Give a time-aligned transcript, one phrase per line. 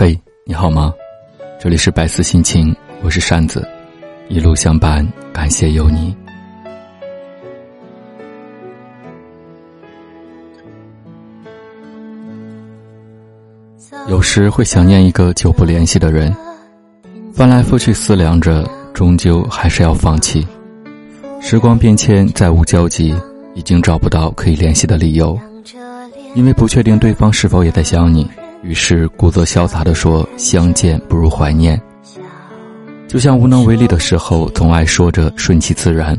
[0.00, 0.94] 嘿，你好吗？
[1.58, 3.66] 这里是百思心情，我是扇子，
[4.28, 6.16] 一路相伴，感谢有你。
[14.08, 16.32] 有时会想念一个久不联系的人，
[17.32, 20.46] 翻来覆去思量着，终究还是要放弃。
[21.40, 23.12] 时光变迁，再无交集，
[23.52, 25.36] 已经找不到可以联系的理由，
[26.36, 28.30] 因为不确定对方是否也在想你，
[28.62, 31.80] 于是故作潇洒地说：“相见不如怀念。”
[33.08, 36.18] 就像无能为力的时候，总爱说着顺其自然，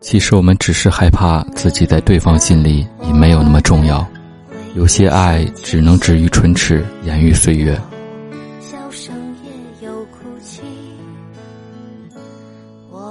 [0.00, 4.06] 其实我们只是害怕自己在对方心里已没有那么重要。
[4.76, 7.76] 有些爱只能止于唇齿，掩于岁月。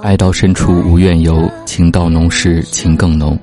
[0.02, 3.38] 爱到深处无怨尤，情到浓时情更浓。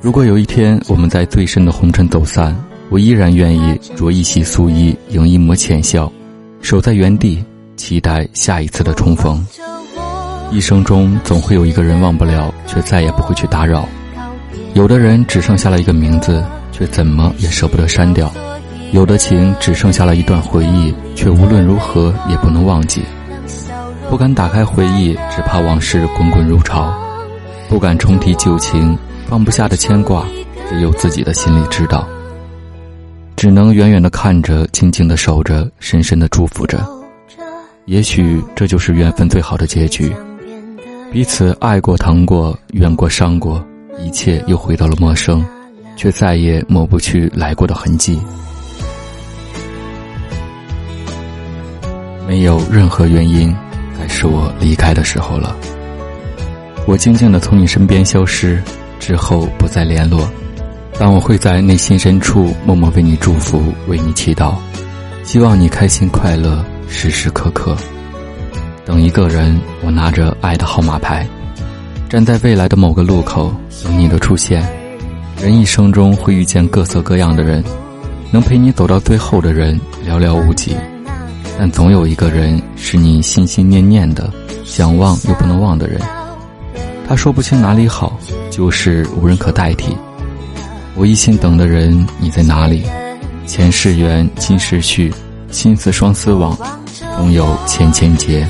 [0.00, 2.56] 如果有一天我们在最深的红尘走散，
[2.90, 6.10] 我依然愿意着一袭素衣，迎一抹浅笑，
[6.60, 7.44] 守在原地，
[7.76, 9.46] 期待下一次的重逢。
[10.50, 13.88] 一生中总会有一个人忘不了，却再也不会去打扰。
[14.74, 16.44] 有的人只剩下了一个名字。
[16.70, 18.32] 却怎么也舍不得删掉，
[18.92, 23.02] 有的情只剩下了一段回忆，却无论如何也不能忘记。
[24.08, 26.92] 不敢打开回忆，只怕往事滚滚如潮；
[27.68, 30.24] 不敢重提旧情，放不下的牵挂，
[30.68, 32.08] 只有自己的心里知道。
[33.38, 36.84] 只能远远的看着，静静的守着，深深的祝福着。
[37.86, 40.12] 也许这就是缘分最好的结局，
[41.12, 43.64] 彼此爱过、疼过、怨过、伤过，
[44.00, 45.42] 一切又回到了陌生。
[45.98, 48.20] 却再也抹不去来过的痕迹。
[52.24, 53.52] 没有任何原因，
[53.98, 55.56] 该是我离开的时候了。
[56.86, 58.62] 我静静的从你身边消失，
[59.00, 60.30] 之后不再联络。
[60.98, 64.54] 但我会在内心深处默默为你祝福，为你祈祷，
[65.22, 67.76] 希望你开心快乐，时时刻刻。
[68.84, 71.24] 等一个人，我拿着爱的号码牌，
[72.08, 73.54] 站在未来的某个路口，
[73.84, 74.66] 等你的出现。
[75.40, 77.62] 人一生中会遇见各色各样的人，
[78.32, 80.74] 能陪你走到最后的人寥寥无几，
[81.56, 84.32] 但总有一个人是你心心念念的，
[84.64, 86.00] 想忘又不能忘的人。
[87.06, 88.18] 他说不清哪里好，
[88.50, 89.96] 就是无人可代替。
[90.98, 92.84] 我一心等的人，你在哪里？
[93.46, 95.14] 前世缘，今世续，
[95.48, 96.58] 心似双丝网，
[97.16, 98.44] 总有千千结。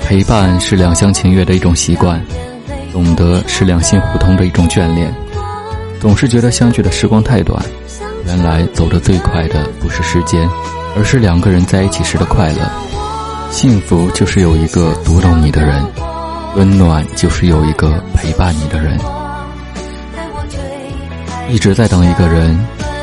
[0.00, 2.22] 陪伴是两厢情愿的一种习惯，
[2.92, 5.10] 懂得是两心互通的一种眷恋。
[5.98, 7.64] 总是觉得相聚的时光太短，
[8.30, 10.48] 原来走得最快的不是时间，
[10.96, 12.70] 而是两个人在一起时的快乐。
[13.50, 15.84] 幸福就是有一个读懂你的人，
[16.54, 18.96] 温暖就是有一个陪伴你的人。
[21.48, 22.56] 一直在等一个人，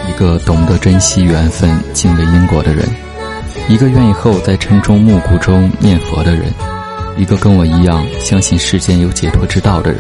[0.08, 2.88] 一个懂得珍惜缘分、敬畏因果的人，
[3.68, 6.44] 一个愿意和我在晨钟暮鼓中念佛的人。
[7.18, 10.00] 一个跟我一样相信世间有解脱之道的人，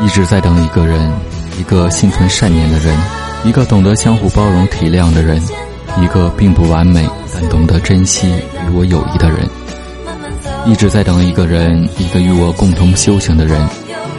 [0.00, 1.12] 一直在等一个人，
[1.60, 2.96] 一个心存善念的人，
[3.44, 5.42] 一个懂得相互包容体谅的人，
[6.00, 8.28] 一个并不完美但懂得珍惜
[8.66, 9.38] 与我友谊的人，
[10.66, 13.60] 一直在等一个人，一个与我共同修行的人，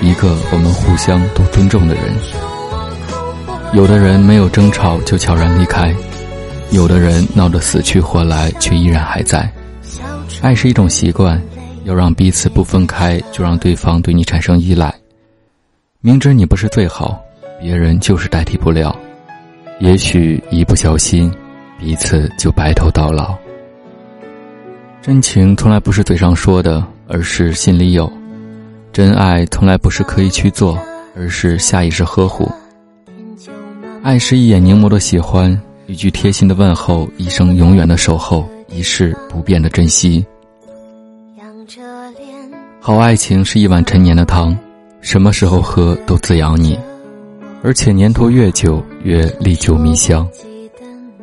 [0.01, 2.03] 一个我们互相都尊重的人。
[3.73, 5.93] 有的人没有争吵就悄然离开，
[6.71, 9.51] 有的人闹得死去活来却依然还在。
[10.41, 11.41] 爱是一种习惯。
[11.85, 14.93] 要让彼此不分开，就让对方对你产生依赖。
[15.99, 17.21] 明知你不是最好，
[17.59, 18.97] 别人就是代替不了。
[19.83, 21.29] 也许一不小心，
[21.77, 23.35] 彼此就白头到老。
[25.01, 28.09] 真情从来不是嘴上说的，而是心里有；
[28.93, 30.79] 真爱从来不是刻意去做，
[31.17, 32.49] 而是下意识呵护。
[34.01, 40.25] 爱是一眼凝眸的喜欢，一句贴心的问候，一生永远的守候，一世不变的珍惜。
[42.79, 44.57] 好爱情是一碗陈年的汤，
[45.01, 46.79] 什么时候喝都滋养你，
[47.63, 50.27] 而且年头越久越历久弥香。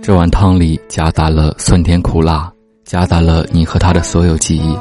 [0.01, 2.51] 这碗汤里夹杂了酸甜苦辣，
[2.83, 4.75] 夹杂了你和他的所有记忆，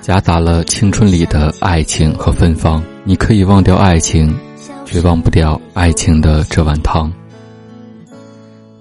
[0.00, 2.80] 夹杂了青春里的爱情和芬芳。
[3.02, 4.32] 你可以忘掉爱情，
[4.84, 7.12] 却忘不掉爱情的这碗汤。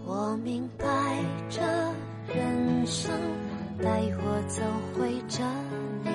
[0.06, 0.86] 我明白
[1.50, 1.60] 这
[2.32, 3.10] 人生
[3.82, 3.90] 带
[4.24, 4.62] 我走
[4.94, 5.44] 回这
[6.04, 6.12] 里，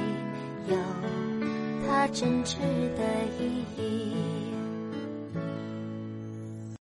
[0.68, 0.76] 有
[1.88, 2.54] 它真挚
[2.96, 3.02] 的
[3.40, 4.51] 意义。